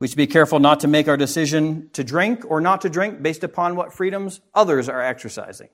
[0.00, 3.22] we should be careful not to make our decision to drink or not to drink
[3.22, 5.68] based upon what freedoms others are exercising.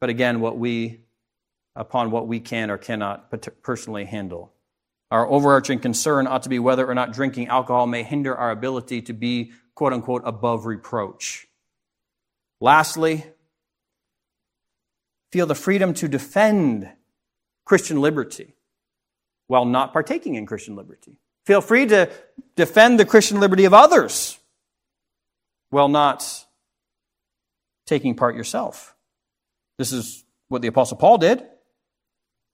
[0.00, 1.00] But again, what we,
[1.74, 3.32] upon what we can or cannot
[3.62, 4.52] personally handle.
[5.10, 9.02] Our overarching concern ought to be whether or not drinking alcohol may hinder our ability
[9.02, 11.47] to be, quote unquote, above reproach.
[12.60, 13.24] Lastly,
[15.30, 16.90] feel the freedom to defend
[17.64, 18.54] Christian liberty
[19.46, 21.18] while not partaking in Christian liberty.
[21.46, 22.10] Feel free to
[22.56, 24.38] defend the Christian liberty of others
[25.70, 26.46] while not
[27.86, 28.94] taking part yourself.
[29.78, 31.42] This is what the Apostle Paul did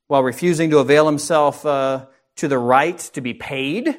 [0.07, 3.97] while refusing to avail himself uh, to the right to be paid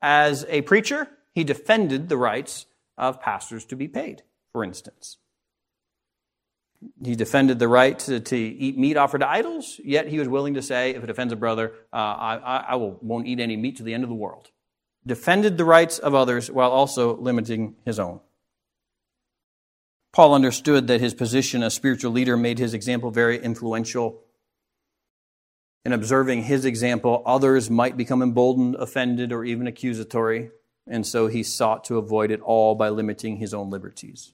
[0.00, 1.08] as a preacher.
[1.34, 2.66] He defended the rights
[2.96, 4.22] of pastors to be paid,
[4.52, 5.18] for instance.
[7.02, 10.54] He defended the right to, to, eat meat offered to idols, yet he was willing
[10.54, 13.76] to say, if it offends a brother, uh, I, I will, won't eat any meat
[13.76, 14.50] to the end of the world.
[15.06, 18.20] Defended the rights of others while also limiting his own.
[20.12, 24.22] Paul understood that his position as spiritual leader made his example very influential.
[25.84, 30.50] In observing his example, others might become emboldened, offended, or even accusatory,
[30.86, 34.32] and so he sought to avoid it all by limiting his own liberties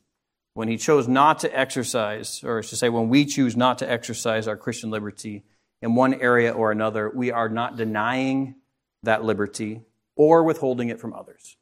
[0.55, 4.47] when he chose not to exercise, or to say, when we choose not to exercise
[4.47, 5.45] our Christian liberty
[5.81, 8.57] in one area or another, we are not denying
[9.03, 9.81] that liberty
[10.15, 11.57] or withholding it from others.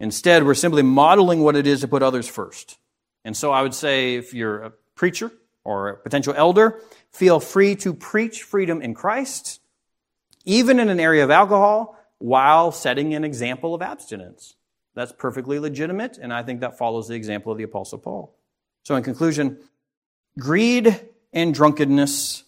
[0.00, 2.78] Instead, we're simply modeling what it is to put others first.
[3.24, 5.30] And so I would say if you're a preacher
[5.64, 6.80] or a potential elder,
[7.12, 9.60] feel free to preach freedom in Christ,
[10.44, 14.54] even in an area of alcohol, while setting an example of abstinence.
[14.98, 18.34] That's perfectly legitimate, and I think that follows the example of the Apostle Paul.
[18.82, 19.58] So, in conclusion,
[20.36, 21.00] greed
[21.32, 22.42] and drunkenness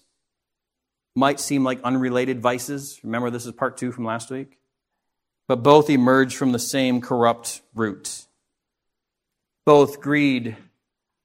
[1.15, 2.99] might seem like unrelated vices.
[3.05, 4.59] Remember, this is part two from last week?
[5.47, 8.27] But both emerge from the same corrupt root.
[9.65, 10.57] Both greed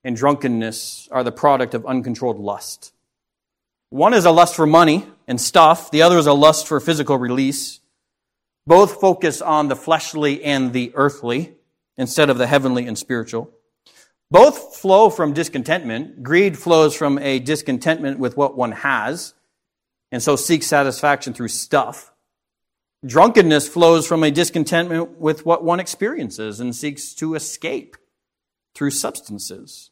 [0.03, 2.93] and drunkenness are the product of uncontrolled lust.
[3.89, 7.17] One is a lust for money and stuff, the other is a lust for physical
[7.17, 7.80] release.
[8.68, 11.53] Both focus on the fleshly and the earthly
[11.97, 13.51] instead of the heavenly and spiritual.
[14.32, 16.24] Both flow from discontentment.
[16.24, 19.34] Greed flows from a discontentment with what one has,
[20.11, 22.11] and so seeks satisfaction through stuff.
[23.05, 27.97] Drunkenness flows from a discontentment with what one experiences and seeks to escape
[28.74, 29.91] through substances.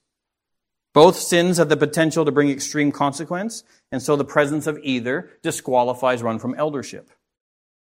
[0.93, 5.29] Both sins have the potential to bring extreme consequence, and so the presence of either
[5.43, 7.11] disqualifies one from eldership.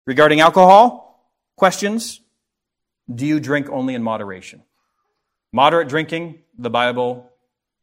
[0.08, 2.22] Regarding alcohol, questions?
[3.14, 4.64] Do you drink only in moderation?
[5.52, 7.30] Moderate drinking, the Bible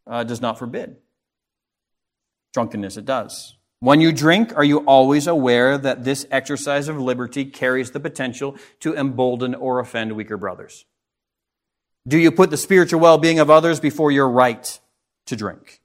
[0.07, 0.97] uh, does not forbid.
[2.55, 3.57] Drunkenness, it does.
[3.81, 8.57] When you drink, are you always aware that this exercise of liberty carries the potential
[8.81, 10.87] to embolden or offend weaker brothers?
[12.09, 14.81] Do you put the spiritual well being of others before your right
[15.27, 15.83] to drink?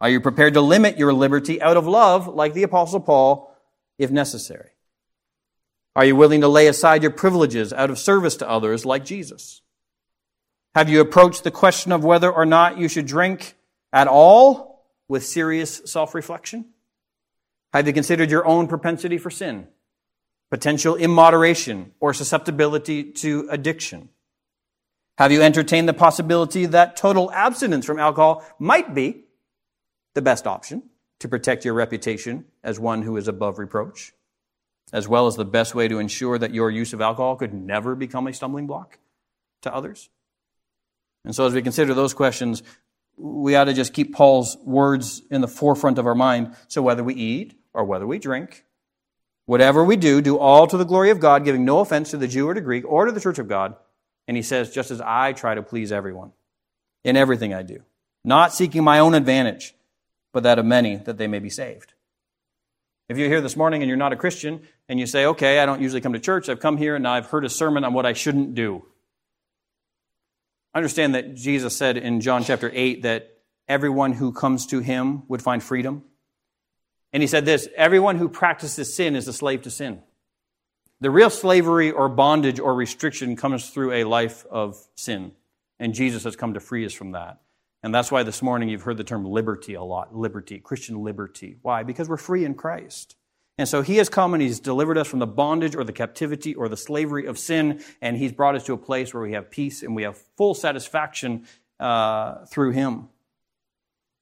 [0.00, 3.56] Are you prepared to limit your liberty out of love, like the Apostle Paul,
[3.98, 4.71] if necessary?
[5.94, 9.60] Are you willing to lay aside your privileges out of service to others like Jesus?
[10.74, 13.54] Have you approached the question of whether or not you should drink
[13.92, 16.66] at all with serious self reflection?
[17.74, 19.66] Have you considered your own propensity for sin,
[20.50, 24.08] potential immoderation, or susceptibility to addiction?
[25.18, 29.24] Have you entertained the possibility that total abstinence from alcohol might be
[30.14, 30.82] the best option
[31.20, 34.12] to protect your reputation as one who is above reproach?
[34.92, 37.94] As well as the best way to ensure that your use of alcohol could never
[37.94, 38.98] become a stumbling block
[39.62, 40.10] to others?
[41.24, 42.62] And so, as we consider those questions,
[43.16, 46.56] we ought to just keep Paul's words in the forefront of our mind.
[46.68, 48.64] So, whether we eat or whether we drink,
[49.46, 52.28] whatever we do, do all to the glory of God, giving no offense to the
[52.28, 53.76] Jew or to Greek or to the church of God.
[54.28, 56.32] And he says, just as I try to please everyone
[57.04, 57.82] in everything I do,
[58.24, 59.74] not seeking my own advantage,
[60.32, 61.91] but that of many, that they may be saved.
[63.12, 65.66] If you're here this morning and you're not a Christian and you say, okay, I
[65.66, 68.06] don't usually come to church, I've come here and I've heard a sermon on what
[68.06, 68.86] I shouldn't do.
[70.74, 73.36] Understand that Jesus said in John chapter 8 that
[73.68, 76.04] everyone who comes to him would find freedom.
[77.12, 80.02] And he said this everyone who practices sin is a slave to sin.
[81.02, 85.32] The real slavery or bondage or restriction comes through a life of sin.
[85.78, 87.42] And Jesus has come to free us from that.
[87.82, 91.56] And that's why this morning you've heard the term liberty a lot liberty, Christian liberty.
[91.62, 91.82] Why?
[91.82, 93.16] Because we're free in Christ.
[93.58, 96.54] And so he has come and he's delivered us from the bondage or the captivity
[96.54, 99.50] or the slavery of sin, and he's brought us to a place where we have
[99.50, 101.46] peace and we have full satisfaction
[101.78, 103.08] uh, through him.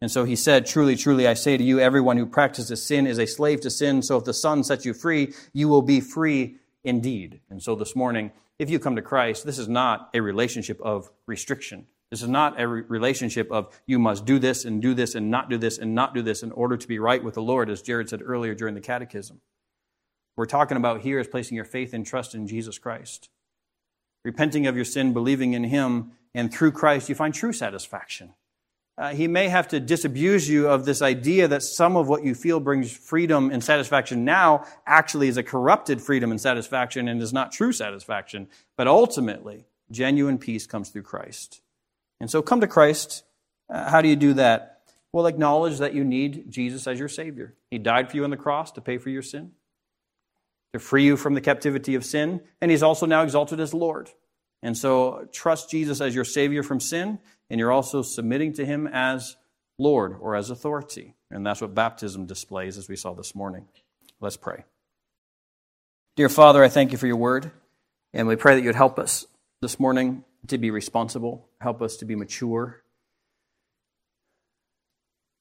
[0.01, 3.19] And so he said, Truly, truly, I say to you, everyone who practices sin is
[3.19, 4.03] a slave to sin.
[4.03, 7.41] So if the Son sets you free, you will be free indeed.
[7.51, 11.11] And so this morning, if you come to Christ, this is not a relationship of
[11.27, 11.87] restriction.
[12.11, 15.49] This is not a relationship of you must do this and do this and not
[15.49, 17.83] do this and not do this in order to be right with the Lord, as
[17.83, 19.41] Jared said earlier during the catechism.
[20.37, 23.29] We're talking about here is placing your faith and trust in Jesus Christ.
[24.25, 28.35] Repenting of your sin, believing in Him, and through Christ you find true satisfaction.
[28.99, 32.35] Uh, he may have to disabuse you of this idea that some of what you
[32.35, 37.33] feel brings freedom and satisfaction now actually is a corrupted freedom and satisfaction and is
[37.33, 38.49] not true satisfaction.
[38.77, 41.63] But ultimately, genuine peace comes through Christ.
[42.21, 43.25] And so come to Christ.
[43.69, 44.83] Uh, how do you do that?
[45.13, 47.55] Well, acknowledge that you need Jesus as your Savior.
[47.71, 49.53] He died for you on the cross to pay for your sin,
[50.73, 54.11] to free you from the captivity of sin, and He's also now exalted as Lord.
[54.63, 57.19] And so trust Jesus as your Savior from sin,
[57.49, 59.37] and you're also submitting to Him as
[59.79, 61.15] Lord or as authority.
[61.31, 63.67] And that's what baptism displays, as we saw this morning.
[64.21, 64.65] Let's pray.
[66.17, 67.51] Dear Father, I thank you for your word,
[68.13, 69.27] and we pray that you'd help us
[69.63, 72.83] this morning to be responsible, help us to be mature.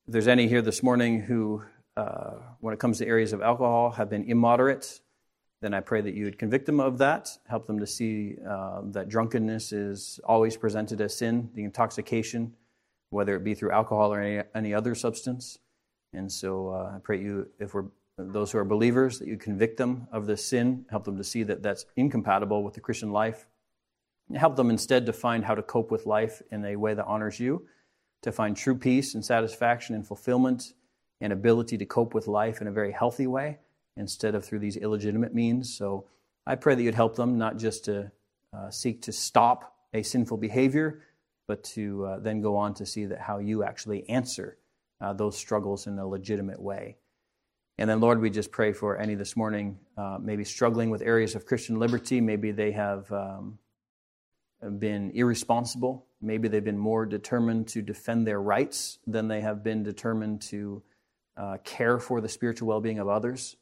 [0.07, 1.63] If there's any here this morning who,
[1.95, 4.99] uh, when it comes to areas of alcohol, have been immoderate,
[5.61, 8.81] then I pray that you would convict them of that, help them to see uh,
[8.85, 12.53] that drunkenness is always presented as sin, the intoxication,
[13.09, 15.59] whether it be through alcohol or any, any other substance.
[16.13, 17.85] And so uh, I pray you, if we're
[18.17, 21.43] those who are believers, that you convict them of this sin, help them to see
[21.43, 23.47] that that's incompatible with the Christian life,
[24.35, 27.39] help them instead to find how to cope with life in a way that honors
[27.39, 27.65] you,
[28.21, 30.73] to find true peace and satisfaction and fulfillment
[31.21, 33.57] and ability to cope with life in a very healthy way
[33.97, 35.75] instead of through these illegitimate means.
[35.75, 36.05] So
[36.45, 38.11] I pray that you'd help them not just to
[38.53, 41.03] uh, seek to stop a sinful behavior,
[41.47, 44.57] but to uh, then go on to see that how you actually answer
[45.01, 46.97] uh, those struggles in a legitimate way.
[47.77, 51.35] And then, Lord, we just pray for any this morning, uh, maybe struggling with areas
[51.35, 52.19] of Christian liberty.
[52.19, 53.57] Maybe they have um,
[54.79, 56.05] been irresponsible.
[56.21, 60.81] Maybe they've been more determined to defend their rights than they have been determined to
[61.37, 63.55] uh, care for the spiritual well being of others.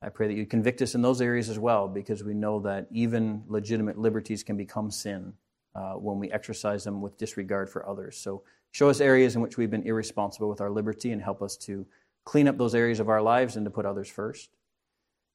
[0.00, 2.86] I pray that you convict us in those areas as well, because we know that
[2.90, 5.34] even legitimate liberties can become sin
[5.74, 8.16] uh, when we exercise them with disregard for others.
[8.16, 11.56] So show us areas in which we've been irresponsible with our liberty and help us
[11.58, 11.86] to
[12.24, 14.50] clean up those areas of our lives and to put others first.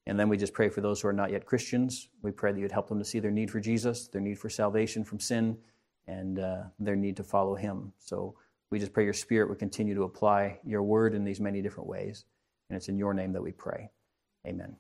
[0.06, 2.10] And then we just pray for those who are not yet Christians.
[2.22, 4.50] We pray that you'd help them to see their need for Jesus, their need for
[4.50, 5.58] salvation from sin,
[6.08, 7.94] and uh, their need to follow Him.
[8.00, 8.36] So
[8.70, 11.88] we just pray your Spirit would continue to apply your word in these many different
[11.88, 12.26] ways.
[12.70, 13.90] And it's in your name that we pray.
[14.46, 14.76] Amen.